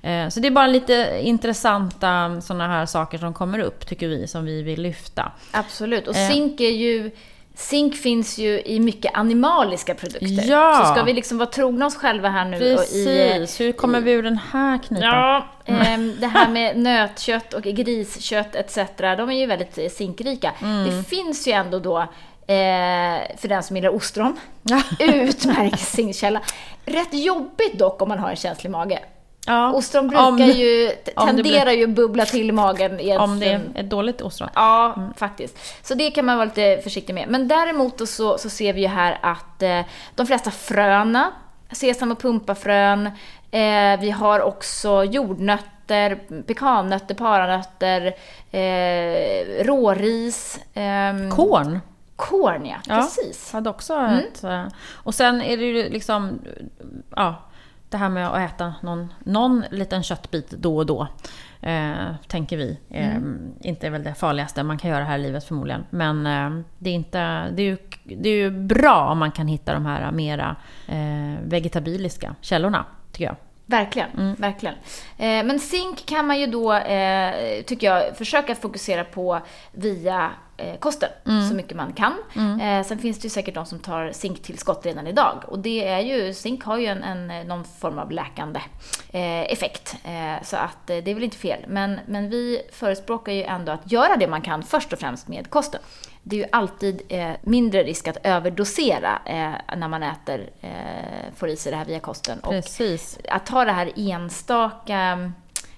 [0.02, 4.26] Eh, Så det är bara lite intressanta sådana här saker som kommer upp, tycker vi,
[4.26, 5.32] som vi vill lyfta.
[5.52, 6.08] Absolut.
[6.08, 6.28] Och Eh.
[6.30, 7.10] zink är ju...
[7.58, 10.50] Zink finns ju i mycket animaliska produkter.
[10.50, 10.84] Ja.
[10.84, 13.04] Så ska vi liksom vara trogna oss själva här nu och i...
[13.04, 15.08] Precis, hur kommer vi ur den här knipan?
[15.08, 18.78] Ja, ehm, det här med nötkött och griskött etc.
[18.98, 20.52] De är ju väldigt eh, zinkrika.
[20.62, 20.86] Mm.
[20.86, 22.06] Det finns ju ändå då, eh,
[23.36, 24.36] för den som gillar ostron,
[24.98, 26.40] utmärkt zinkkälla.
[26.84, 28.98] Rätt jobbigt dock om man har en känslig mage.
[29.48, 33.00] Ja, Ostron brukar om, ju, tenderar ju att bubbla till i magen.
[33.00, 34.48] i om det är ett dåligt ostron.
[34.54, 35.14] Ja, Mm.
[35.14, 35.58] faktiskt.
[35.86, 37.28] Så det kan man vara lite försiktig med.
[37.28, 39.80] Men däremot så, så ser vi ju här att eh,
[40.14, 41.32] de flesta fröna,
[41.72, 43.06] sesam och pumpafrön,
[43.50, 48.06] eh, vi har också jordnötter, pekannötter, paranötter,
[48.50, 51.80] eh, råris, ehm, Korn
[52.16, 52.94] korn ja, Ja.
[52.96, 53.52] precis.
[53.52, 54.18] hade också Mm.
[54.18, 54.44] ett...
[54.44, 54.64] eh,
[55.04, 56.38] Och sen är det ju liksom...
[57.16, 57.34] Ja,
[57.90, 61.08] det här med att äta någon, någon liten köttbit då och då.
[61.60, 62.78] Eh, tänker vi.
[62.90, 63.52] Eh, Mm.
[63.60, 65.84] Inte är väl det farligaste man kan göra här i livet förmodligen.
[65.90, 69.48] Men eh, det, är inte, det, är ju, det är ju bra om man kan
[69.48, 70.56] hitta de här mera
[70.88, 73.36] eh, vegetabiliska källorna, tycker jag.
[73.70, 74.34] Verkligen, Mm.
[74.34, 74.74] verkligen.
[75.18, 79.40] Eh, men zink kan man ju då, eh, tycker jag, försöka fokusera på
[79.72, 81.48] via eh, kosten Mm.
[81.48, 82.12] så mycket man kan.
[82.60, 85.42] Eh, sen finns det ju säkert de som tar zinktillskott redan idag.
[85.46, 88.60] Och det är ju, zink har ju en, en, någon form av läkande
[89.10, 89.96] eh, effekt.
[90.04, 91.64] Eh, så att det är väl inte fel.
[91.68, 95.50] Men, men vi förespråkar ju ändå att göra det man kan först och främst med
[95.50, 95.80] kosten.
[96.28, 101.48] Det är ju alltid eh, mindre risk att överdosera eh, när man äter, eh, får
[101.48, 102.40] i sig det här via kosten.
[102.40, 103.18] Och Precis.
[103.28, 105.32] att ta det här enstaka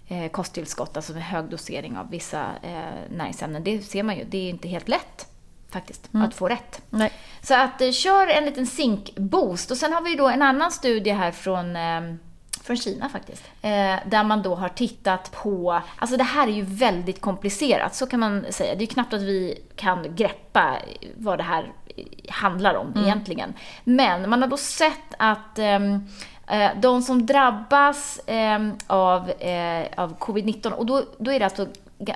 [0.08, 4.38] eh, kosttillskott, alltså med hög dosering av vissa eh, näringsämnen, det ser man ju, det
[4.38, 5.26] är inte helt lätt
[5.70, 6.82] faktiskt att få rätt.
[6.90, 7.12] Nej.
[7.42, 9.70] Så att kör en liten zinkboost.
[9.70, 11.76] Och sen har vi ju då en annan studie här från
[12.70, 13.44] från Kina faktiskt.
[13.62, 18.06] Eh, där man då har tittat på, alltså det här är ju väldigt komplicerat, så
[18.06, 18.74] kan man säga.
[18.74, 20.76] Det är ju knappt att vi kan greppa
[21.16, 21.72] vad det här
[22.28, 23.54] handlar om egentligen.
[23.84, 26.06] Men man har då sett att ehm,
[26.46, 31.66] eh, de som drabbas ehm, av, eh, av covid-19, och då, då är det alltså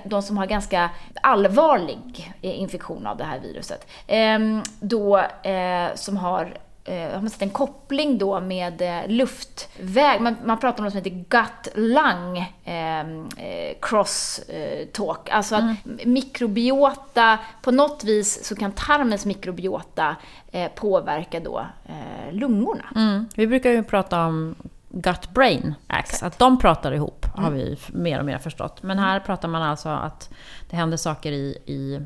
[0.05, 0.91] de som har ganska
[1.23, 3.87] allvarlig eh, infektion av det här viruset.
[4.07, 6.59] Ehm, då, eh, som har
[6.93, 10.21] har man sett en koppling då med eh, luftväg.
[10.21, 14.89] Man, man pratar om något som heter gut-lung ehm, eh, cross eh.
[15.31, 15.65] Alltså att
[16.05, 20.17] mikrobiota, på något vis så kan tarmens mikrobiota
[20.53, 22.85] eh, påverka då eh, lungorna.
[22.97, 23.29] Mm.
[23.35, 24.55] Vi brukar ju prata om
[24.89, 28.83] gut-brain axis, att de pratar ihop har vi mer och mer förstått.
[28.83, 30.31] Men här pratar man alltså att
[30.71, 32.01] det händer saker i, i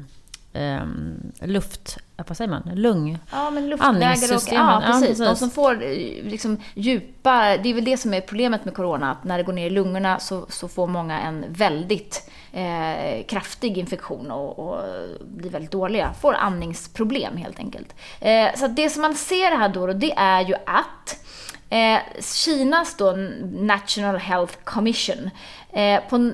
[0.53, 3.18] ehm, luft, eh, vad säger man, lung...
[3.33, 4.42] Ja, men luftvägar och...
[4.50, 5.18] Ja, ja, precis.
[5.18, 7.57] De som får eh, liksom djupa...
[7.57, 9.70] Det är väl det som är problemet med corona, att när det går ner i
[9.70, 14.85] lungorna så, så får många en väldigt eh, kraftig infektion och, och
[15.20, 16.12] blir väldigt dåliga.
[16.20, 17.94] Får andningsproblem helt enkelt.
[18.20, 21.24] Eh, så det som man ser här då, det är ju att
[21.70, 23.16] Eh, Kinas då
[23.52, 25.31] National Health Commission
[25.72, 26.33] eh, på,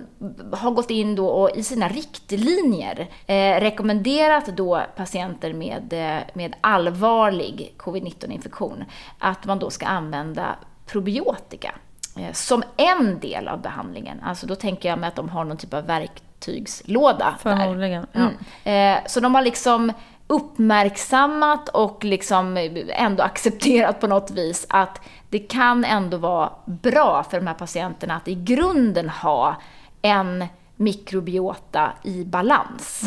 [0.52, 6.54] har gått in då och i sina riktlinjer eh, rekommenderat då patienter med, eh, med
[6.60, 8.84] allvarlig covid-19-infektion
[9.18, 11.74] att man då ska använda probiotika
[12.18, 14.20] eh, som en del av behandlingen.
[14.22, 17.18] Alltså då tänker jag mig att de har någon typ av verktyg verktygslåda.
[17.42, 17.56] där.
[17.56, 18.06] Förmodligen.
[18.12, 18.30] Ja.
[18.64, 18.98] Mm.
[18.98, 19.92] Eh, så de har liksom
[20.26, 22.56] uppmärksammat och liksom
[22.88, 28.16] ändå accepterat på något vis att det kan ändå vara bra för de här patienterna
[28.16, 29.56] att i grunden ha
[30.02, 30.44] en
[30.76, 33.02] mikrobiota i balans.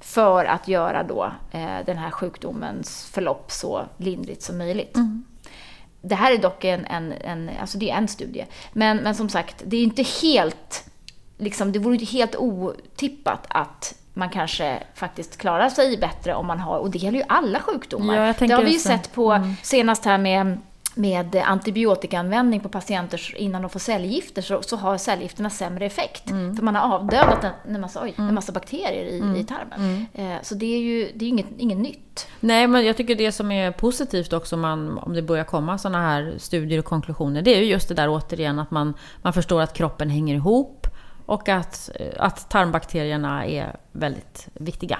[0.00, 4.96] För att göra då eh, den här sjukdomens förlopp så lindrigt som möjligt.
[6.00, 8.46] Det här är dock en, en, en, alltså det är en studie.
[8.72, 10.90] Men, men som sagt, det är inte helt,
[11.38, 16.60] liksom, det vore inte helt otippat att man kanske faktiskt klarar sig bättre om man
[16.60, 18.14] har, och det gäller ju alla sjukdomar.
[18.14, 20.58] Ja, det har vi ju sett på, senast här med
[20.96, 26.30] med antibiotikaanvändning på patienter innan de får cellgifter så, så har cellgifterna sämre effekt.
[26.30, 26.56] Mm.
[26.56, 30.06] För man har avdödat en, en, massa, oj, en massa bakterier i, i tarmen.
[30.14, 32.26] Eh, så det är ju det är inget, inget nytt.
[32.40, 35.78] Nej, men jag tycker det som är positivt också om, man, om det börjar komma
[35.78, 39.32] sådana här studier och konklusioner, det är ju just det där återigen att man, man
[39.32, 40.75] förstår att kroppen hänger ihop
[41.26, 44.98] och att, att tarmbakterierna är väldigt viktiga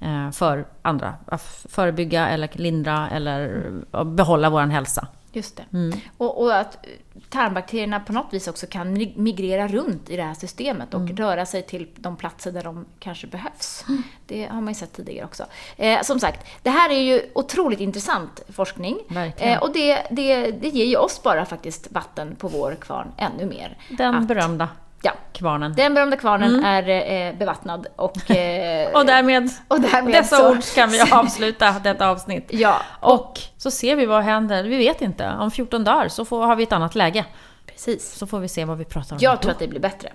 [0.00, 1.14] eh, för andra.
[1.26, 3.70] Att förebygga eller lindra eller
[4.04, 5.06] behålla vår hälsa.
[5.32, 5.64] Just det.
[5.72, 5.98] Mm.
[6.18, 6.86] Och, och att
[7.30, 11.16] tarmbakterierna på något vis också kan mig- migrera runt i det här systemet och Mm.
[11.16, 13.84] röra sig till de platser där de kanske behövs.
[14.26, 15.44] Det har man ju sett tidigare också.
[15.76, 18.98] Eh, som sagt, det här är ju otroligt intressant forskning.
[19.36, 23.46] Eh, och det, det, det ger ju oss bara faktiskt vatten på vår kvarn ännu
[23.46, 23.78] mer.
[23.98, 24.68] Den Att- berömda
[25.02, 25.72] Ja, kvarnen.
[25.76, 26.88] den berömda kvarnen är
[27.28, 28.30] eh, bevattnad och...
[28.30, 32.46] Eh, Och därmed, och därmed dessa så- ord kan vi avsluta detta avsnitt.
[32.50, 34.64] Ja, Och så ser vi vad händer.
[34.64, 35.28] Vi vet inte.
[35.40, 37.24] Om 14 dagar så får, har vi ett annat läge.
[37.66, 38.12] precis.
[38.18, 39.40] Så får vi se vad vi pratar om Jag då.
[39.42, 40.12] tror att det blir bättre.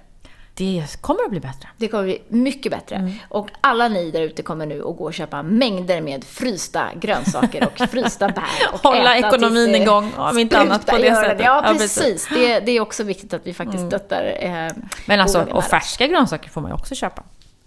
[0.53, 1.69] Det kommer att bli bättre.
[1.77, 2.95] Det kommer bli mycket bättre.
[2.95, 3.11] Mm.
[3.29, 7.67] Och alla ni där ute kommer nu att gå och köpa mängder med frysta grönsaker
[7.67, 8.43] och frysta bär.
[8.73, 11.41] Och Hålla äta ekonomin tills igång, om inte annat på det sättet.
[11.45, 12.27] Ja, precis.
[12.27, 14.71] Det, det är också viktigt att vi faktiskt stöttar eh,
[15.05, 17.23] Men alltså, och färska grönsaker får man ju också köpa.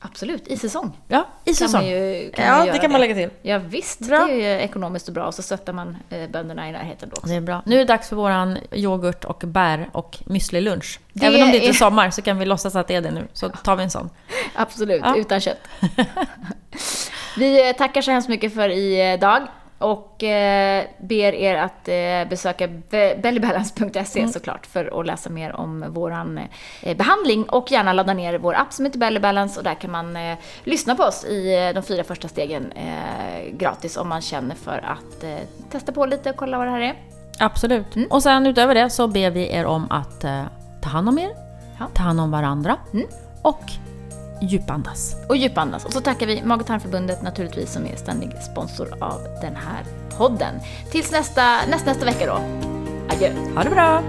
[0.06, 0.92] Absolut, i säsong.
[1.08, 1.80] Ja, i Kan säsong.
[1.80, 3.30] man ju, kan Ja, man det kan man lägga till.
[3.42, 4.18] Ja, visst, Bra.
[4.26, 5.26] det är ju ekonomiskt och bra.
[5.26, 7.20] Och så stöttar man eh, bönderna i närheten då.
[7.28, 7.62] Det är bra.
[7.66, 10.98] Nu är det dags för våran yoghurt och bär och müsli-lunch.
[11.12, 13.00] Det Även om det inte är är- sommar så kan vi låtsas att det är
[13.00, 13.26] det nu.
[13.32, 14.10] Så tar vi en sån.
[14.54, 15.16] Absolut, Ja.
[15.16, 15.58] utan kött.
[17.36, 19.42] Vi eh, tackar så hemskt mycket för idag
[19.78, 24.32] och eh, ber er att eh, besöka be- bellybalance.se Mm.
[24.32, 26.40] såklart för att läsa mer om våran
[26.82, 29.90] eh, behandling och gärna ladda ner vår app som heter Belly Balance och där kan
[29.90, 30.18] man
[30.64, 32.72] lyssna på oss i de fyra första stegen
[33.52, 35.24] gratis om man känner för att
[35.70, 36.94] testa på lite och kolla vad det här är.
[37.38, 37.96] Absolut.
[37.96, 38.08] Mm.
[38.10, 40.20] Och sen utöver det så ber vi er om att
[40.82, 41.30] ta hand om er,
[41.78, 41.86] Ja.
[41.94, 43.06] ta hand om varandra Mm.
[43.42, 43.62] och
[44.44, 45.16] djupandas.
[45.28, 45.84] Och djupandas.
[45.84, 49.84] Och så tackar vi Mag och tarmförbundet naturligtvis som är ständig sponsor av den här
[50.18, 50.54] podden.
[50.90, 52.40] Tills nästa, nästa, nästa vecka då.
[53.14, 53.32] Adjö.
[53.54, 54.02] Ha det bra!